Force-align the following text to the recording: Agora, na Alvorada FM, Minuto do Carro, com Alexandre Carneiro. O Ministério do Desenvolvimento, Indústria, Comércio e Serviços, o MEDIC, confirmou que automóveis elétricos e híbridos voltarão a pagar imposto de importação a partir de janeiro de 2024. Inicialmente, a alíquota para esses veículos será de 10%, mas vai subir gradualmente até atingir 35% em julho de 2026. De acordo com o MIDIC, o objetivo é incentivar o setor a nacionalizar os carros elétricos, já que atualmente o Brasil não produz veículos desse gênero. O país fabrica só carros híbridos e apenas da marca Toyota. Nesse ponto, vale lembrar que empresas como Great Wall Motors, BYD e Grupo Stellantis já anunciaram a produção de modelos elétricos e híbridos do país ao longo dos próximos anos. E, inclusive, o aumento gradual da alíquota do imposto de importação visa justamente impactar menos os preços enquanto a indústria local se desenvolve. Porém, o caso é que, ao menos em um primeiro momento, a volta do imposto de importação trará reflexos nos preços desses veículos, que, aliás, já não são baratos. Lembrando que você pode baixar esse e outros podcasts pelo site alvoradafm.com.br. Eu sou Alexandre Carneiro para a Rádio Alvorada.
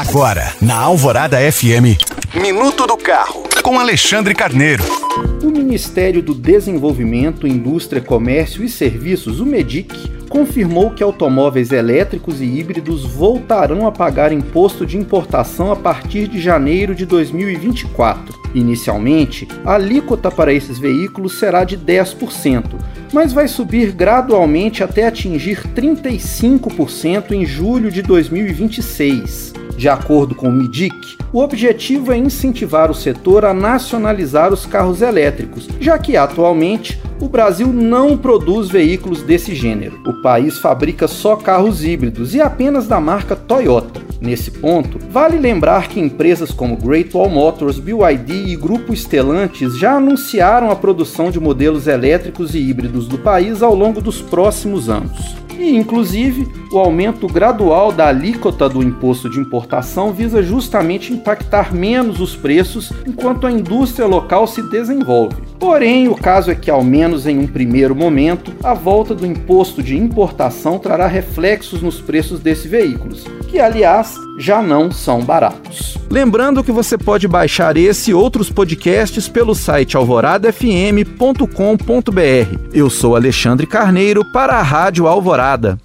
Agora, 0.00 0.54
na 0.62 0.76
Alvorada 0.76 1.36
FM, 1.36 2.00
Minuto 2.34 2.86
do 2.86 2.96
Carro, 2.96 3.42
com 3.62 3.78
Alexandre 3.78 4.34
Carneiro. 4.34 4.82
O 5.42 5.50
Ministério 5.50 6.22
do 6.22 6.34
Desenvolvimento, 6.34 7.46
Indústria, 7.46 8.00
Comércio 8.00 8.64
e 8.64 8.68
Serviços, 8.70 9.40
o 9.40 9.44
MEDIC, 9.44 10.10
confirmou 10.30 10.92
que 10.92 11.02
automóveis 11.02 11.70
elétricos 11.70 12.40
e 12.40 12.44
híbridos 12.46 13.04
voltarão 13.04 13.86
a 13.86 13.92
pagar 13.92 14.32
imposto 14.32 14.86
de 14.86 14.96
importação 14.96 15.70
a 15.70 15.76
partir 15.76 16.28
de 16.28 16.40
janeiro 16.40 16.94
de 16.94 17.04
2024. 17.04 18.40
Inicialmente, 18.54 19.46
a 19.66 19.74
alíquota 19.74 20.30
para 20.30 20.50
esses 20.50 20.78
veículos 20.78 21.38
será 21.38 21.62
de 21.62 21.76
10%, 21.76 22.64
mas 23.12 23.34
vai 23.34 23.46
subir 23.46 23.92
gradualmente 23.92 24.82
até 24.82 25.06
atingir 25.06 25.62
35% 25.74 27.32
em 27.32 27.44
julho 27.44 27.92
de 27.92 28.00
2026. 28.00 29.59
De 29.80 29.88
acordo 29.88 30.34
com 30.34 30.50
o 30.50 30.52
MIDIC, 30.52 31.16
o 31.32 31.40
objetivo 31.40 32.12
é 32.12 32.16
incentivar 32.18 32.90
o 32.90 32.94
setor 32.94 33.46
a 33.46 33.54
nacionalizar 33.54 34.52
os 34.52 34.66
carros 34.66 35.00
elétricos, 35.00 35.66
já 35.80 35.98
que 35.98 36.18
atualmente 36.18 37.00
o 37.18 37.26
Brasil 37.30 37.68
não 37.68 38.14
produz 38.14 38.68
veículos 38.68 39.22
desse 39.22 39.54
gênero. 39.54 39.98
O 40.06 40.20
país 40.20 40.58
fabrica 40.58 41.08
só 41.08 41.34
carros 41.34 41.82
híbridos 41.82 42.34
e 42.34 42.42
apenas 42.42 42.86
da 42.86 43.00
marca 43.00 43.34
Toyota. 43.34 44.02
Nesse 44.20 44.50
ponto, 44.50 44.98
vale 45.10 45.38
lembrar 45.38 45.88
que 45.88 45.98
empresas 45.98 46.50
como 46.50 46.76
Great 46.76 47.16
Wall 47.16 47.30
Motors, 47.30 47.78
BYD 47.78 48.48
e 48.48 48.56
Grupo 48.56 48.94
Stellantis 48.94 49.78
já 49.78 49.96
anunciaram 49.96 50.70
a 50.70 50.76
produção 50.76 51.30
de 51.30 51.40
modelos 51.40 51.86
elétricos 51.86 52.54
e 52.54 52.58
híbridos 52.58 53.08
do 53.08 53.16
país 53.16 53.62
ao 53.62 53.74
longo 53.74 54.02
dos 54.02 54.20
próximos 54.20 54.90
anos. 54.90 55.39
E, 55.60 55.76
inclusive, 55.76 56.48
o 56.72 56.78
aumento 56.78 57.26
gradual 57.26 57.92
da 57.92 58.06
alíquota 58.06 58.66
do 58.66 58.82
imposto 58.82 59.28
de 59.28 59.38
importação 59.38 60.10
visa 60.10 60.42
justamente 60.42 61.12
impactar 61.12 61.74
menos 61.74 62.18
os 62.18 62.34
preços 62.34 62.90
enquanto 63.06 63.46
a 63.46 63.52
indústria 63.52 64.06
local 64.06 64.46
se 64.46 64.62
desenvolve. 64.62 65.36
Porém, 65.58 66.08
o 66.08 66.14
caso 66.14 66.50
é 66.50 66.54
que, 66.54 66.70
ao 66.70 66.82
menos 66.82 67.26
em 67.26 67.38
um 67.38 67.46
primeiro 67.46 67.94
momento, 67.94 68.50
a 68.62 68.72
volta 68.72 69.14
do 69.14 69.26
imposto 69.26 69.82
de 69.82 69.94
importação 69.98 70.78
trará 70.78 71.06
reflexos 71.06 71.82
nos 71.82 72.00
preços 72.00 72.40
desses 72.40 72.64
veículos, 72.64 73.26
que, 73.50 73.58
aliás, 73.58 74.14
já 74.38 74.62
não 74.62 74.92
são 74.92 75.22
baratos. 75.22 75.98
Lembrando 76.08 76.62
que 76.62 76.70
você 76.70 76.96
pode 76.96 77.26
baixar 77.26 77.76
esse 77.76 78.12
e 78.12 78.14
outros 78.14 78.48
podcasts 78.48 79.28
pelo 79.28 79.54
site 79.54 79.96
alvoradafm.com.br. 79.96 82.58
Eu 82.72 82.88
sou 82.88 83.16
Alexandre 83.16 83.66
Carneiro 83.66 84.24
para 84.32 84.54
a 84.54 84.62
Rádio 84.62 85.08
Alvorada. 85.08 85.80